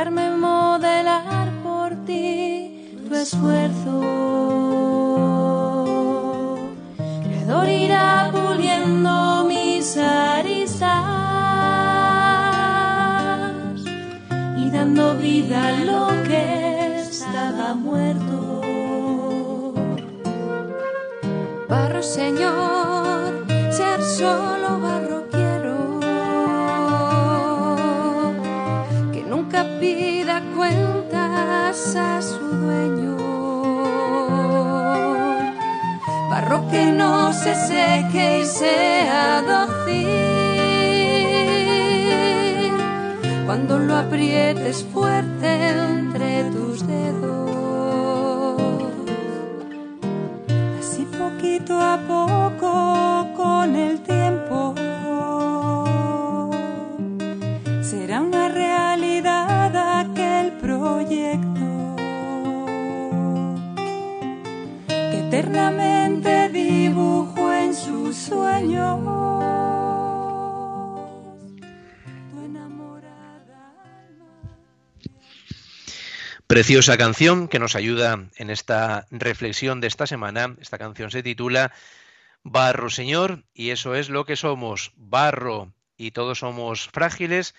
Dejarme 0.00 0.30
modelar 0.30 1.50
por 1.62 1.94
ti 2.06 2.96
tu 3.06 3.14
esfuerzo. 3.14 4.00
Creador 7.24 7.68
irá 7.68 8.30
puliendo 8.32 9.44
mis 9.46 9.98
aristas 9.98 10.88
y 14.56 14.70
dando 14.70 15.16
vida 15.16 15.68
a 15.68 15.72
lo 15.84 16.19
que 36.70 36.92
no 36.92 37.32
se 37.32 37.54
seque 37.54 38.40
y 38.40 38.46
sea 38.46 39.42
dócil. 39.42 40.08
Cuando 43.46 43.78
lo 43.78 43.96
aprietes 43.96 44.84
fuerte 44.92 45.29
Preciosa 76.50 76.98
canción 76.98 77.46
que 77.46 77.60
nos 77.60 77.76
ayuda 77.76 78.28
en 78.34 78.50
esta 78.50 79.06
reflexión 79.12 79.80
de 79.80 79.86
esta 79.86 80.08
semana. 80.08 80.56
Esta 80.60 80.78
canción 80.78 81.12
se 81.12 81.22
titula 81.22 81.72
Barro, 82.42 82.90
Señor, 82.90 83.44
y 83.54 83.70
eso 83.70 83.94
es 83.94 84.08
lo 84.08 84.24
que 84.24 84.34
somos, 84.34 84.90
barro, 84.96 85.72
y 85.96 86.10
todos 86.10 86.40
somos 86.40 86.88
frágiles 86.88 87.54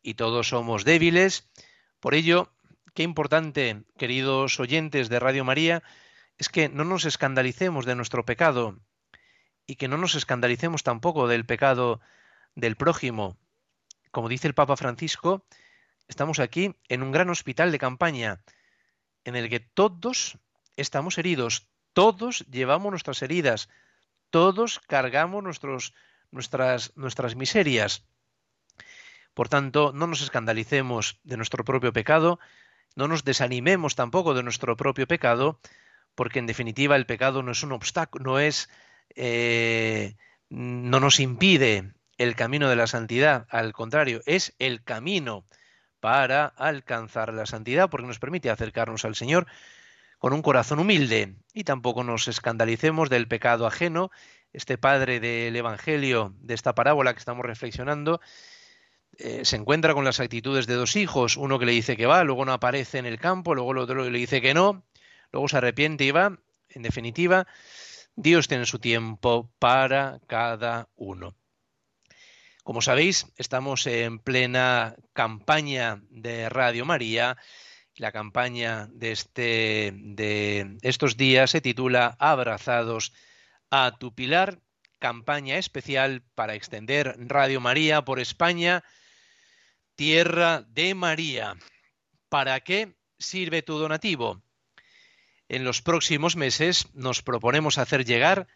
y 0.00 0.14
todos 0.14 0.46
somos 0.46 0.84
débiles. 0.84 1.50
Por 1.98 2.14
ello, 2.14 2.52
qué 2.94 3.02
importante, 3.02 3.82
queridos 3.98 4.60
oyentes 4.60 5.08
de 5.08 5.18
Radio 5.18 5.44
María, 5.44 5.82
es 6.38 6.48
que 6.48 6.68
no 6.68 6.84
nos 6.84 7.06
escandalicemos 7.06 7.84
de 7.84 7.96
nuestro 7.96 8.24
pecado 8.24 8.78
y 9.66 9.74
que 9.74 9.88
no 9.88 9.96
nos 9.96 10.14
escandalicemos 10.14 10.84
tampoco 10.84 11.26
del 11.26 11.46
pecado 11.46 12.00
del 12.54 12.76
prójimo. 12.76 13.36
Como 14.12 14.28
dice 14.28 14.46
el 14.46 14.54
Papa 14.54 14.76
Francisco, 14.76 15.44
estamos 16.10 16.40
aquí 16.40 16.74
en 16.88 17.02
un 17.02 17.12
gran 17.12 17.30
hospital 17.30 17.70
de 17.70 17.78
campaña 17.78 18.42
en 19.24 19.36
el 19.36 19.48
que 19.48 19.60
todos 19.60 20.38
estamos 20.76 21.16
heridos, 21.18 21.68
todos 21.92 22.44
llevamos 22.50 22.90
nuestras 22.90 23.22
heridas, 23.22 23.68
todos 24.30 24.80
cargamos 24.80 25.42
nuestros, 25.42 25.94
nuestras, 26.32 26.92
nuestras 26.96 27.36
miserias. 27.36 28.06
Por 29.34 29.48
tanto, 29.48 29.92
no 29.94 30.08
nos 30.08 30.20
escandalicemos 30.20 31.20
de 31.22 31.36
nuestro 31.36 31.64
propio 31.64 31.92
pecado, 31.92 32.40
no 32.96 33.06
nos 33.06 33.24
desanimemos 33.24 33.94
tampoco 33.94 34.34
de 34.34 34.42
nuestro 34.42 34.76
propio 34.76 35.06
pecado, 35.06 35.60
porque 36.16 36.40
en 36.40 36.46
definitiva 36.46 36.96
el 36.96 37.06
pecado 37.06 37.42
no 37.44 37.52
es 37.52 37.62
un 37.62 37.70
obstáculo, 37.70 38.24
no 38.24 38.38
es, 38.40 38.68
eh, 39.14 40.16
no 40.48 40.98
nos 40.98 41.20
impide 41.20 41.92
el 42.18 42.34
camino 42.34 42.68
de 42.68 42.76
la 42.76 42.88
santidad, 42.88 43.46
al 43.48 43.72
contrario, 43.72 44.22
es 44.26 44.54
el 44.58 44.82
camino 44.82 45.46
para 46.00 46.46
alcanzar 46.46 47.32
la 47.32 47.46
santidad, 47.46 47.90
porque 47.90 48.06
nos 48.06 48.18
permite 48.18 48.50
acercarnos 48.50 49.04
al 49.04 49.14
Señor 49.14 49.46
con 50.18 50.32
un 50.32 50.42
corazón 50.42 50.78
humilde 50.78 51.36
y 51.54 51.64
tampoco 51.64 52.04
nos 52.04 52.28
escandalicemos 52.28 53.08
del 53.08 53.28
pecado 53.28 53.66
ajeno. 53.66 54.10
Este 54.52 54.78
padre 54.78 55.20
del 55.20 55.54
Evangelio, 55.54 56.34
de 56.40 56.54
esta 56.54 56.74
parábola 56.74 57.12
que 57.12 57.20
estamos 57.20 57.46
reflexionando, 57.46 58.20
eh, 59.18 59.44
se 59.44 59.56
encuentra 59.56 59.94
con 59.94 60.04
las 60.04 60.20
actitudes 60.20 60.66
de 60.66 60.74
dos 60.74 60.96
hijos, 60.96 61.36
uno 61.36 61.58
que 61.58 61.66
le 61.66 61.72
dice 61.72 61.96
que 61.96 62.06
va, 62.06 62.24
luego 62.24 62.44
no 62.44 62.52
aparece 62.52 62.98
en 62.98 63.06
el 63.06 63.18
campo, 63.18 63.54
luego 63.54 63.72
el 63.72 63.78
otro 63.78 64.08
le 64.08 64.18
dice 64.18 64.40
que 64.40 64.54
no, 64.54 64.82
luego 65.32 65.48
se 65.48 65.58
arrepiente 65.58 66.04
y 66.04 66.10
va. 66.10 66.38
En 66.68 66.82
definitiva, 66.82 67.46
Dios 68.16 68.48
tiene 68.48 68.66
su 68.66 68.78
tiempo 68.78 69.50
para 69.58 70.20
cada 70.26 70.88
uno. 70.96 71.34
Como 72.62 72.82
sabéis, 72.82 73.26
estamos 73.36 73.86
en 73.86 74.18
plena 74.18 74.94
campaña 75.14 76.02
de 76.10 76.48
Radio 76.50 76.84
María. 76.84 77.38
La 77.96 78.12
campaña 78.12 78.86
de, 78.92 79.12
este, 79.12 79.92
de 79.94 80.76
estos 80.82 81.16
días 81.16 81.50
se 81.50 81.62
titula 81.62 82.16
Abrazados 82.18 83.12
a 83.70 83.96
tu 83.98 84.14
pilar, 84.14 84.60
campaña 84.98 85.56
especial 85.56 86.22
para 86.34 86.54
extender 86.54 87.16
Radio 87.18 87.60
María 87.60 88.04
por 88.04 88.20
España, 88.20 88.84
tierra 89.96 90.62
de 90.68 90.94
María. 90.94 91.56
¿Para 92.28 92.60
qué 92.60 92.94
sirve 93.18 93.62
tu 93.62 93.78
donativo? 93.78 94.42
En 95.48 95.64
los 95.64 95.80
próximos 95.80 96.36
meses 96.36 96.88
nos 96.92 97.22
proponemos 97.22 97.78
hacer 97.78 98.04
llegar 98.04 98.46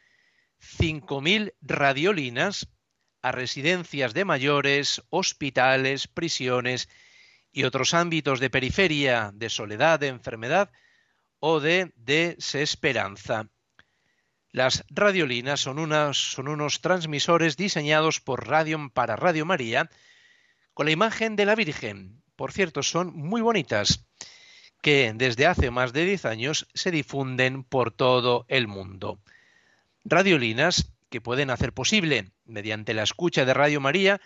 5.000 0.61 1.55
radiolinas 1.63 2.69
a 3.25 3.33
residencias 3.33 4.13
de 4.13 4.27
mayores, 4.27 5.03
hospitales, 5.09 6.09
prisiones 6.09 6.91
y 7.53 7.65
otros 7.65 7.95
ámbitos 7.95 8.39
de 8.39 8.51
periferia, 8.51 9.31
de 9.33 9.49
soledad, 9.49 9.99
de 9.99 10.09
enfermedad 10.09 10.71
o 11.39 11.59
de 11.59 11.95
desesperanza. 11.97 13.49
Las 14.53 14.85
radiolinas 14.91 15.59
son, 15.59 15.91
son 16.13 16.49
unos 16.49 16.83
transmisores 16.83 17.57
diseñados 17.57 18.21
por 18.21 18.47
Radio 18.47 18.91
para 18.93 19.17
Radio 19.17 19.47
María 19.47 19.89
con 20.75 20.85
la 20.85 20.93
imagen 20.93 21.35
de 21.35 21.47
la 21.47 21.55
Virgen. 21.55 22.23
Por 22.37 22.53
cierto, 22.53 22.83
son 22.83 23.17
muy 23.17 23.41
bonitas, 23.41 24.05
que 24.83 25.11
desde 25.15 25.47
hace 25.47 25.71
más 25.71 25.95
de 25.95 26.05
10 26.05 26.27
años 26.27 26.69
se 26.75 26.91
difunden 26.91 27.65
por 27.65 27.91
todo 27.91 28.45
el 28.49 28.69
mundo. 28.69 29.19
Radiolinas 30.05 30.94
que 31.15 31.21
pueden 31.21 31.51
hacer 31.51 31.73
posible, 31.73 32.33
mediante 32.45 32.93
la 32.93 33.05
escucha 33.05 33.45
de 33.45 33.55
Radio 33.55 33.81
María, 33.81 34.21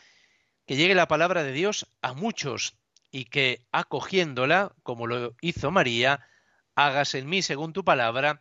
que 0.64 0.74
llegue 0.74 0.94
la 0.94 1.06
palabra 1.06 1.44
de 1.44 1.52
Dios 1.52 1.86
a 2.00 2.14
muchos 2.14 2.78
y 3.10 3.26
que, 3.26 3.66
acogiéndola, 3.72 4.74
como 4.82 5.06
lo 5.06 5.36
hizo 5.42 5.70
María, 5.70 6.26
hagas 6.74 7.14
en 7.14 7.28
mí 7.28 7.42
según 7.42 7.74
tu 7.74 7.84
palabra, 7.84 8.40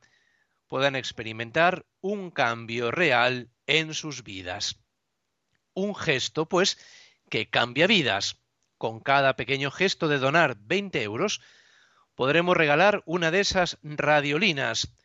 puedan 0.68 0.96
experimentar 0.96 1.86
un 2.00 2.32
cambio 2.32 2.90
real 2.90 3.50
en 3.66 3.94
sus 3.94 4.24
vidas. 4.24 4.80
Un 5.74 5.94
gesto, 5.94 6.48
pues, 6.48 6.78
que 7.30 7.50
cambia 7.50 7.86
vidas. 7.86 8.38
Con 8.78 9.02
cada 9.02 9.36
pequeño 9.36 9.72
gesto 9.72 10.08
de 10.08 10.20
donar 10.20 10.56
20 10.58 11.04
euros, 11.04 11.42
podremos 12.16 12.56
regalar 12.56 13.04
una 13.06 13.30
de 13.30 13.42
esas 13.42 13.78
radiolinas, 13.84 14.97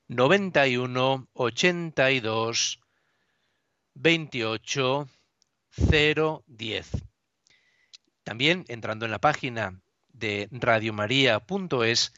91 0.10 1.30
82 1.32 2.82
28 3.96 5.08
010. 5.78 6.90
También 8.24 8.66
entrando 8.68 9.06
en 9.06 9.12
la 9.12 9.20
página 9.20 9.80
de 10.14 10.48
radiomaria.es 10.52 12.14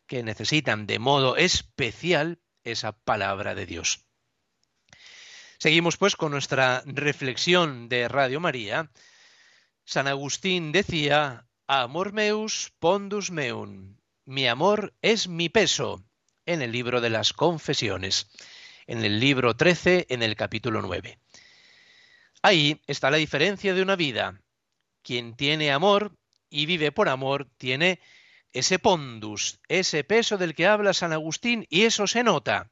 que 0.07 0.23
necesitan 0.23 0.87
de 0.87 1.01
modo 1.01 1.37
especial 1.37 2.39
esa 2.63 2.93
palabra 2.93 3.57
de 3.57 3.67
Dios. 3.67 4.07
Seguimos 5.59 5.97
pues 5.97 6.15
con 6.15 6.31
nuestra 6.31 6.85
reflexión 6.87 7.89
de 7.89 8.07
Radio 8.07 8.39
María. 8.39 8.89
San 9.85 10.07
Agustín 10.07 10.71
decía, 10.71 11.49
Amor 11.67 12.13
meus 12.13 12.73
pondus 12.79 13.33
meum, 13.33 13.97
mi 14.25 14.47
amor 14.47 14.95
es 15.03 15.27
mi 15.27 15.49
peso, 15.49 16.05
en 16.47 16.63
el 16.63 16.71
libro 16.71 17.01
de 17.01 17.11
las 17.11 17.33
confesiones, 17.33 18.31
en 18.87 19.05
el 19.05 19.19
libro 19.19 19.57
13, 19.57 20.07
en 20.09 20.23
el 20.23 20.37
capítulo 20.37 20.83
9. 20.83 21.19
Ahí 22.43 22.81
está 22.87 23.11
la 23.11 23.17
diferencia 23.17 23.75
de 23.75 23.83
una 23.83 23.97
vida. 23.97 24.41
Quien 25.03 25.35
tiene 25.35 25.73
amor 25.73 26.17
y 26.51 26.67
vive 26.67 26.93
por 26.93 27.09
amor 27.09 27.49
tiene 27.59 28.01
ese 28.53 28.79
pondus, 28.79 29.61
ese 29.69 30.05
peso 30.05 30.39
del 30.39 30.55
que 30.55 30.67
habla 30.67 30.95
San 30.95 31.13
Agustín, 31.13 31.67
y 31.69 31.83
eso 31.83 32.07
se 32.07 32.23
nota. 32.23 32.71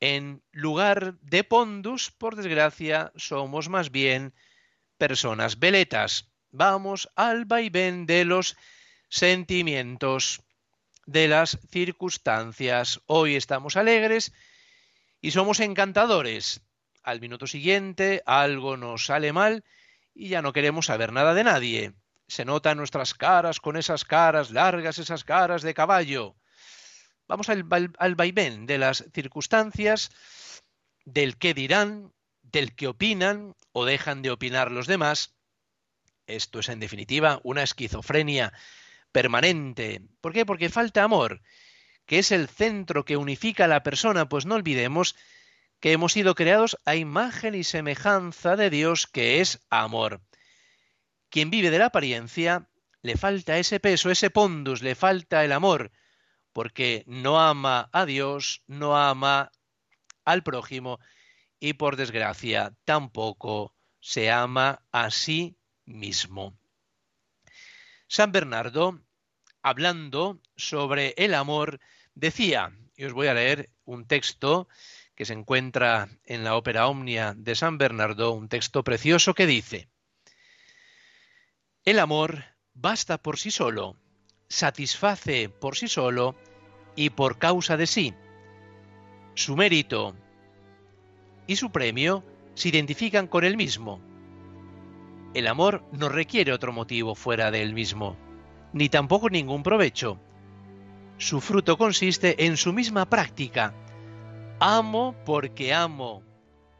En 0.00 0.42
lugar 0.52 1.18
de 1.20 1.44
pondus, 1.44 2.10
por 2.10 2.36
desgracia, 2.36 3.12
somos 3.16 3.68
más 3.68 3.90
bien 3.90 4.34
personas 4.98 5.58
veletas. 5.58 6.30
Vamos 6.50 7.08
al 7.16 7.46
vaivén 7.46 8.06
de 8.06 8.24
los 8.24 8.56
sentimientos, 9.08 10.42
de 11.06 11.28
las 11.28 11.58
circunstancias. 11.70 13.00
Hoy 13.06 13.36
estamos 13.36 13.76
alegres 13.76 14.32
y 15.20 15.30
somos 15.30 15.60
encantadores. 15.60 16.60
Al 17.04 17.20
minuto 17.20 17.46
siguiente 17.46 18.22
algo 18.24 18.78
nos 18.78 19.04
sale 19.04 19.34
mal 19.34 19.62
y 20.14 20.28
ya 20.28 20.40
no 20.40 20.54
queremos 20.54 20.86
saber 20.86 21.12
nada 21.12 21.34
de 21.34 21.44
nadie. 21.44 21.92
Se 22.28 22.46
notan 22.46 22.78
nuestras 22.78 23.12
caras 23.12 23.60
con 23.60 23.76
esas 23.76 24.06
caras 24.06 24.50
largas, 24.50 24.98
esas 24.98 25.22
caras 25.22 25.60
de 25.60 25.74
caballo. 25.74 26.34
Vamos 27.28 27.50
al, 27.50 27.66
al 27.98 28.14
vaivén 28.14 28.64
de 28.64 28.78
las 28.78 29.04
circunstancias, 29.12 30.10
del 31.04 31.36
qué 31.36 31.52
dirán, 31.52 32.14
del 32.40 32.74
que 32.74 32.88
opinan 32.88 33.54
o 33.72 33.84
dejan 33.84 34.22
de 34.22 34.30
opinar 34.30 34.70
los 34.70 34.86
demás. 34.86 35.34
Esto 36.26 36.60
es 36.60 36.70
en 36.70 36.80
definitiva 36.80 37.38
una 37.44 37.62
esquizofrenia 37.62 38.54
permanente. 39.12 40.00
¿Por 40.22 40.32
qué? 40.32 40.46
Porque 40.46 40.70
falta 40.70 41.02
amor, 41.02 41.42
que 42.06 42.18
es 42.18 42.32
el 42.32 42.48
centro 42.48 43.04
que 43.04 43.18
unifica 43.18 43.66
a 43.66 43.68
la 43.68 43.82
persona, 43.82 44.26
pues 44.26 44.46
no 44.46 44.54
olvidemos 44.54 45.16
que 45.80 45.92
hemos 45.92 46.12
sido 46.12 46.34
creados 46.34 46.78
a 46.84 46.96
imagen 46.96 47.54
y 47.54 47.64
semejanza 47.64 48.56
de 48.56 48.70
Dios, 48.70 49.06
que 49.06 49.40
es 49.40 49.60
amor. 49.70 50.22
Quien 51.28 51.50
vive 51.50 51.70
de 51.70 51.78
la 51.78 51.86
apariencia, 51.86 52.68
le 53.02 53.16
falta 53.16 53.58
ese 53.58 53.80
peso, 53.80 54.10
ese 54.10 54.30
pondus, 54.30 54.82
le 54.82 54.94
falta 54.94 55.44
el 55.44 55.52
amor, 55.52 55.92
porque 56.52 57.04
no 57.06 57.40
ama 57.40 57.90
a 57.92 58.06
Dios, 58.06 58.62
no 58.66 58.96
ama 58.96 59.50
al 60.24 60.42
prójimo 60.42 61.00
y 61.60 61.74
por 61.74 61.96
desgracia 61.96 62.74
tampoco 62.84 63.74
se 64.00 64.30
ama 64.30 64.82
a 64.92 65.10
sí 65.10 65.56
mismo. 65.84 66.56
San 68.06 68.32
Bernardo, 68.32 69.00
hablando 69.62 70.40
sobre 70.56 71.14
el 71.16 71.34
amor, 71.34 71.80
decía, 72.14 72.72
y 72.96 73.04
os 73.04 73.12
voy 73.12 73.26
a 73.26 73.34
leer 73.34 73.70
un 73.84 74.06
texto 74.06 74.68
que 75.14 75.24
se 75.24 75.32
encuentra 75.32 76.08
en 76.24 76.44
la 76.44 76.56
ópera 76.56 76.88
Omnia 76.88 77.34
de 77.36 77.54
San 77.54 77.78
Bernardo, 77.78 78.32
un 78.32 78.48
texto 78.48 78.82
precioso 78.82 79.34
que 79.34 79.46
dice, 79.46 79.88
El 81.84 81.98
amor 81.98 82.44
basta 82.72 83.18
por 83.18 83.38
sí 83.38 83.50
solo, 83.50 83.96
satisface 84.48 85.48
por 85.48 85.76
sí 85.76 85.88
solo 85.88 86.34
y 86.96 87.10
por 87.10 87.38
causa 87.38 87.76
de 87.76 87.86
sí. 87.86 88.14
Su 89.34 89.56
mérito 89.56 90.16
y 91.46 91.56
su 91.56 91.70
premio 91.70 92.24
se 92.54 92.68
identifican 92.68 93.26
con 93.26 93.44
el 93.44 93.56
mismo. 93.56 94.00
El 95.34 95.48
amor 95.48 95.84
no 95.92 96.08
requiere 96.08 96.52
otro 96.52 96.72
motivo 96.72 97.14
fuera 97.14 97.50
de 97.50 97.62
él 97.62 97.74
mismo, 97.74 98.16
ni 98.72 98.88
tampoco 98.88 99.28
ningún 99.28 99.62
provecho. 99.62 100.20
Su 101.18 101.40
fruto 101.40 101.76
consiste 101.76 102.46
en 102.46 102.56
su 102.56 102.72
misma 102.72 103.08
práctica. 103.08 103.74
Amo 104.60 105.16
porque 105.24 105.74
amo, 105.74 106.22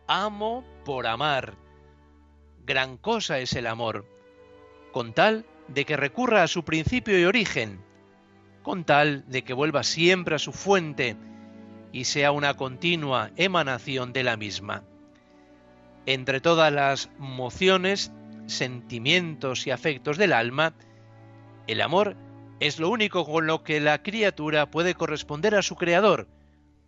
amo 0.07 0.65
por 0.85 1.09
amar. 1.09 1.55
Gran 2.65 2.97
cosa 2.97 3.41
es 3.41 3.53
el 3.55 3.67
amor, 3.67 4.07
con 4.93 5.13
tal 5.13 5.45
de 5.67 5.85
que 5.85 5.97
recurra 5.97 6.45
a 6.45 6.49
su 6.49 6.65
principio 6.65 7.19
y 7.19 7.25
origen, 7.25 7.81
con 8.63 8.85
tal 8.85 9.29
de 9.29 9.43
que 9.43 9.55
vuelva 9.55 9.83
siempre 9.83 10.37
a 10.37 10.39
su 10.39 10.53
fuente, 10.53 11.17
y 11.91 12.05
sea 12.05 12.31
una 12.31 12.55
continua 12.55 13.33
emanación 13.37 14.13
de 14.13 14.23
la 14.23 14.37
misma. 14.37 14.85
Entre 16.07 16.41
todas 16.41 16.73
las 16.73 17.11
mociones, 17.19 18.13
sentimientos 18.47 19.67
y 19.67 19.73
afectos 19.73 20.17
del 20.17 20.33
alma, 20.33 20.75
el 21.67 21.81
amor 21.81 22.17
es 22.61 22.79
lo 22.79 22.89
único 22.89 23.27
con 23.27 23.49
lo 23.49 23.65
que 23.65 23.81
la 23.81 24.03
criatura 24.03 24.71
puede 24.71 24.95
corresponder 24.95 25.57
a 25.57 25.63
su 25.63 25.75
creador, 25.75 26.29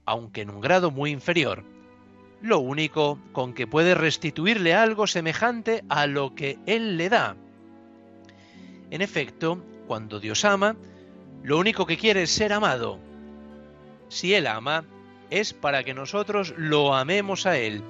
aunque 0.07 0.41
en 0.41 0.51
un 0.51 0.61
grado 0.61 0.91
muy 0.91 1.11
inferior, 1.11 1.65
lo 2.41 2.59
único 2.61 3.19
con 3.33 3.53
que 3.53 3.67
puede 3.67 3.95
restituirle 3.95 4.75
algo 4.75 5.07
semejante 5.07 5.85
a 5.89 6.07
lo 6.07 6.35
que 6.35 6.59
él 6.67 6.97
le 6.97 7.09
da. 7.09 7.37
En 8.91 9.03
efecto, 9.03 9.63
cuando 9.87 10.21
Dios 10.21 10.45
ama, 10.45 10.77
lo 11.43 11.59
único 11.59 11.87
que 11.87 11.97
quiere 11.97 12.23
es 12.23 12.31
ser 12.31 12.53
amado. 12.53 12.99
Si 14.09 14.35
Él 14.35 14.47
ama, 14.47 14.85
es 15.31 15.53
para 15.53 15.83
que 15.83 15.95
nosotros 15.95 16.55
lo 16.57 16.95
amemos 16.95 17.47
a 17.47 17.59
Él, 17.59 17.83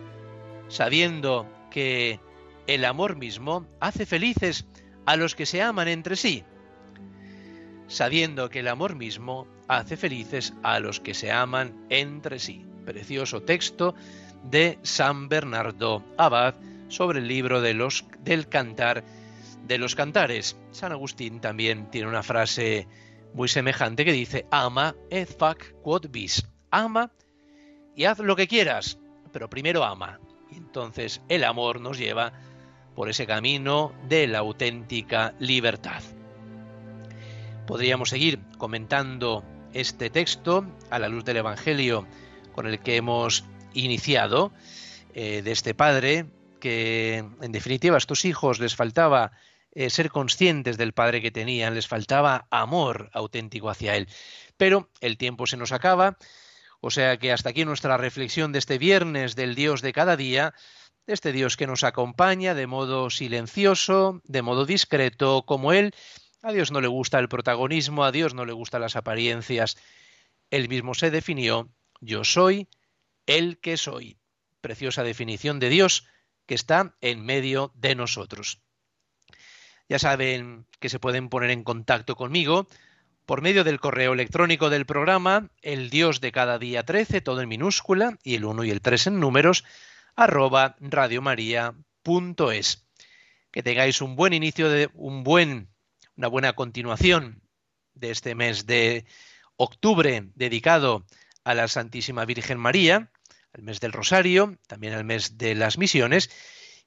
sabiendo 0.69 1.47
que 1.71 2.21
el 2.67 2.85
amor 2.85 3.17
mismo 3.17 3.67
hace 3.81 4.07
felices 4.07 4.67
a 5.05 5.17
los 5.17 5.35
que 5.35 5.47
se 5.47 5.63
aman 5.63 5.89
entre 5.89 6.17
sí, 6.17 6.45
sabiendo 7.87 8.49
que 8.49 8.61
el 8.61 8.69
amor 8.69 8.97
mismo 8.97 9.47
hace 9.69 9.97
felices 9.97 10.55
a 10.63 10.81
los 10.81 11.01
que 11.01 11.15
se 11.15 11.31
aman 11.31 11.75
entre 11.89 12.39
sí. 12.39 12.65
Precioso 12.85 13.43
texto 13.43 13.95
de 14.45 14.79
San 14.83 15.29
Bernardo 15.29 16.05
Abad 16.17 16.55
sobre 16.89 17.19
el 17.19 17.29
libro 17.29 17.61
de 17.61 17.75
los, 17.75 18.05
del 18.21 18.49
cantar 18.49 19.05
de 19.67 19.79
los 19.79 19.95
cantares. 19.95 20.57
San 20.71 20.93
Agustín 20.93 21.41
también 21.41 21.91
tiene 21.91 22.09
una 22.09 22.23
frase 22.23 22.87
muy 23.35 23.49
semejante 23.49 24.05
que 24.05 24.13
dice, 24.13 24.47
ama 24.51 24.95
et 25.11 25.29
fac 25.29 25.75
quod 25.83 26.09
vis. 26.11 26.47
Ama 26.71 27.11
y 27.95 28.05
haz 28.05 28.19
lo 28.19 28.37
que 28.37 28.47
quieras, 28.47 28.99
pero 29.33 29.51
primero 29.51 29.85
ama. 29.85 30.21
Y 30.51 30.57
entonces 30.57 31.21
el 31.29 31.45
amor 31.45 31.81
nos 31.81 31.99
lleva 31.99 32.33
por 32.95 33.11
ese 33.11 33.27
camino 33.27 33.93
de 34.09 34.27
la 34.27 34.39
auténtica 34.39 35.35
libertad. 35.39 36.03
Podríamos 37.67 38.11
seguir 38.11 38.39
comentando 38.59 39.45
este 39.81 40.11
texto 40.11 40.67
a 40.91 40.99
la 40.99 41.09
luz 41.09 41.25
del 41.25 41.39
Evangelio 41.39 42.07
con 42.53 42.67
el 42.67 42.81
que 42.81 42.97
hemos 42.97 43.45
iniciado, 43.75 44.53
eh, 45.15 45.43
de 45.43 45.53
este 45.53 45.75
padre 45.75 46.27
que 46.61 47.19
en 47.41 47.53
definitiva 47.53 47.97
a 47.97 47.99
estos 47.99 48.25
hijos 48.25 48.61
les 48.61 48.75
faltaba 48.75 49.33
eh, 49.73 49.91
ser 49.91 50.11
conscientes 50.11 50.79
del 50.79 50.93
padre 50.93 51.21
que 51.21 51.31
tenían, 51.31 51.75
les 51.75 51.87
faltaba 51.87 52.47
amor 52.51 53.11
auténtico 53.13 53.69
hacia 53.69 53.97
él. 53.97 54.09
Pero 54.57 54.91
el 55.01 55.19
tiempo 55.19 55.47
se 55.47 55.57
nos 55.57 55.73
acaba 55.73 56.17
o 56.81 56.91
sea 56.91 57.17
que 57.17 57.33
hasta 57.33 57.51
aquí 57.51 57.65
nuestra 57.65 57.97
reflexión 57.97 58.53
de 58.53 58.59
este 58.59 58.79
viernes 58.79 59.35
del 59.35 59.55
Dios 59.55 59.83
de 59.83 59.93
cada 59.93 60.17
día, 60.17 60.55
de 61.07 61.15
este 61.15 61.33
Dios 61.33 61.57
que 61.57 61.67
nos 61.67 61.85
acompaña 61.85 62.55
de 62.55 62.67
modo 62.67 63.11
silencioso, 63.11 64.21
de 64.25 64.43
modo 64.43 64.67
discreto, 64.67 65.45
como 65.47 65.73
Él. 65.73 65.95
A 66.43 66.53
Dios 66.53 66.71
no 66.71 66.81
le 66.81 66.89
gusta 66.89 67.19
el 67.19 67.29
protagonismo, 67.29 68.05
a 68.05 68.13
Dios 68.13 68.35
no 68.35 68.45
le 68.45 68.53
gustan 68.53 68.83
las 68.83 68.97
apariencias. 68.97 69.77
Él 70.51 70.69
mismo 70.69 70.95
se 70.95 71.11
definió, 71.11 71.71
yo 72.01 72.25
soy 72.25 72.69
el 73.27 73.59
que 73.59 73.77
soy. 73.77 74.19
Preciosa 74.61 75.03
definición 75.03 75.59
de 75.59 75.69
Dios 75.69 76.07
que 76.47 76.55
está 76.55 76.95
en 77.01 77.25
medio 77.25 77.73
de 77.75 77.95
nosotros. 77.95 78.63
Ya 79.89 79.99
saben 79.99 80.67
que 80.81 80.89
se 80.89 80.99
pueden 80.99 81.29
poner 81.29 81.51
en 81.51 81.63
contacto 81.63 82.17
conmigo 82.17 82.67
por 83.25 83.43
medio 83.43 83.65
del 83.65 83.81
correo 83.81 84.13
electrónico 84.13 84.71
del 84.71 84.87
programa, 84.87 85.51
el 85.61 85.91
Dios 85.91 86.21
de 86.21 86.33
cada 86.33 86.59
día 86.59 86.85
13, 86.85 87.21
todo 87.21 87.41
en 87.41 87.49
minúscula, 87.49 88.19
y 88.23 88.37
el 88.37 88.45
1 88.45 88.65
y 88.65 88.71
el 88.71 88.81
3 88.81 89.09
en 89.09 89.21
números, 89.21 89.65
arroba 90.15 90.77
radiomaria.es. 90.81 92.87
Que 93.51 93.63
tengáis 93.63 94.01
un 94.01 94.15
buen 94.15 94.33
inicio 94.33 94.71
de 94.71 94.91
un 94.95 95.25
buen, 95.25 95.69
una 96.17 96.29
buena 96.29 96.55
continuación 96.55 97.43
de 97.95 98.11
este 98.11 98.35
mes 98.35 98.67
de 98.67 99.05
octubre 99.57 100.29
dedicado 100.35 101.07
a 101.45 101.55
la 101.55 101.69
Santísima 101.69 102.25
Virgen 102.25 102.59
María, 102.59 103.11
al 103.53 103.63
mes 103.63 103.81
del 103.81 103.93
Rosario, 103.93 104.59
también 104.67 104.95
al 104.95 105.05
mes 105.05 105.39
de 105.39 105.55
las 105.55 105.79
misiones, 105.79 106.31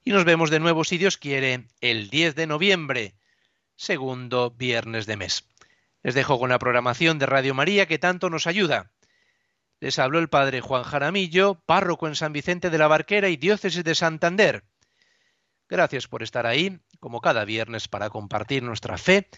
y 0.04 0.10
nos 0.10 0.24
vemos 0.24 0.50
de 0.50 0.60
nuevo, 0.60 0.84
si 0.84 0.98
Dios 0.98 1.16
quiere, 1.16 1.68
el 1.80 2.10
10 2.10 2.34
de 2.34 2.46
noviembre, 2.46 3.14
segundo 3.76 4.50
viernes 4.50 5.06
de 5.06 5.16
mes. 5.16 5.44
Les 6.02 6.14
dejo 6.14 6.38
con 6.38 6.50
la 6.50 6.58
programación 6.58 7.18
de 7.18 7.26
Radio 7.26 7.54
María 7.54 7.86
que 7.86 7.98
tanto 7.98 8.30
nos 8.30 8.46
ayuda. 8.46 8.90
Les 9.78 9.98
habló 9.98 10.18
el 10.18 10.28
padre 10.28 10.60
Juan 10.60 10.82
Jaramillo, 10.82 11.62
párroco 11.66 12.08
en 12.08 12.14
San 12.14 12.32
Vicente 12.32 12.70
de 12.70 12.78
la 12.78 12.88
Barquera 12.88 13.28
y 13.28 13.36
diócesis 13.36 13.84
de 13.84 13.94
Santander. 13.94 14.64
Gracias 15.68 16.08
por 16.08 16.22
estar 16.22 16.46
ahí, 16.46 16.80
como 17.00 17.20
cada 17.20 17.44
viernes, 17.44 17.88
para 17.88 18.10
compartir 18.10 18.62
nuestra 18.62 18.98
fe 18.98 19.28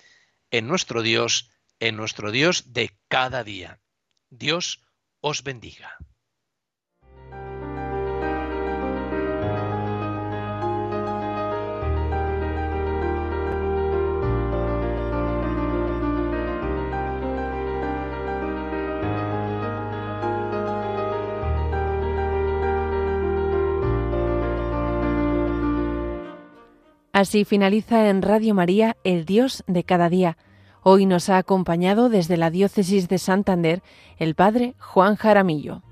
en 0.51 0.67
nuestro 0.67 1.03
Dios, 1.03 1.51
en 1.81 1.97
nuestro 1.97 2.31
Dios 2.31 2.73
de 2.73 2.99
cada 3.09 3.43
día. 3.45 3.81
Dios 4.29 4.85
os 5.21 5.43
bendiga. 5.43 5.97
Así 27.13 27.45
finaliza 27.45 28.09
en 28.09 28.23
Radio 28.23 28.55
María 28.55 28.97
El 29.05 29.27
Dios 29.27 29.65
de 29.67 29.85
cada 29.85 30.09
día. 30.09 30.39
Hoy 30.83 31.05
nos 31.05 31.29
ha 31.29 31.37
acompañado 31.37 32.09
desde 32.09 32.39
la 32.39 32.51
diócesis 32.51 33.07
de 33.07 33.19
Santander 33.19 33.83
el 34.17 34.35
padre 34.35 34.75
Juan 34.79 35.17
Jaramillo. 35.17 35.83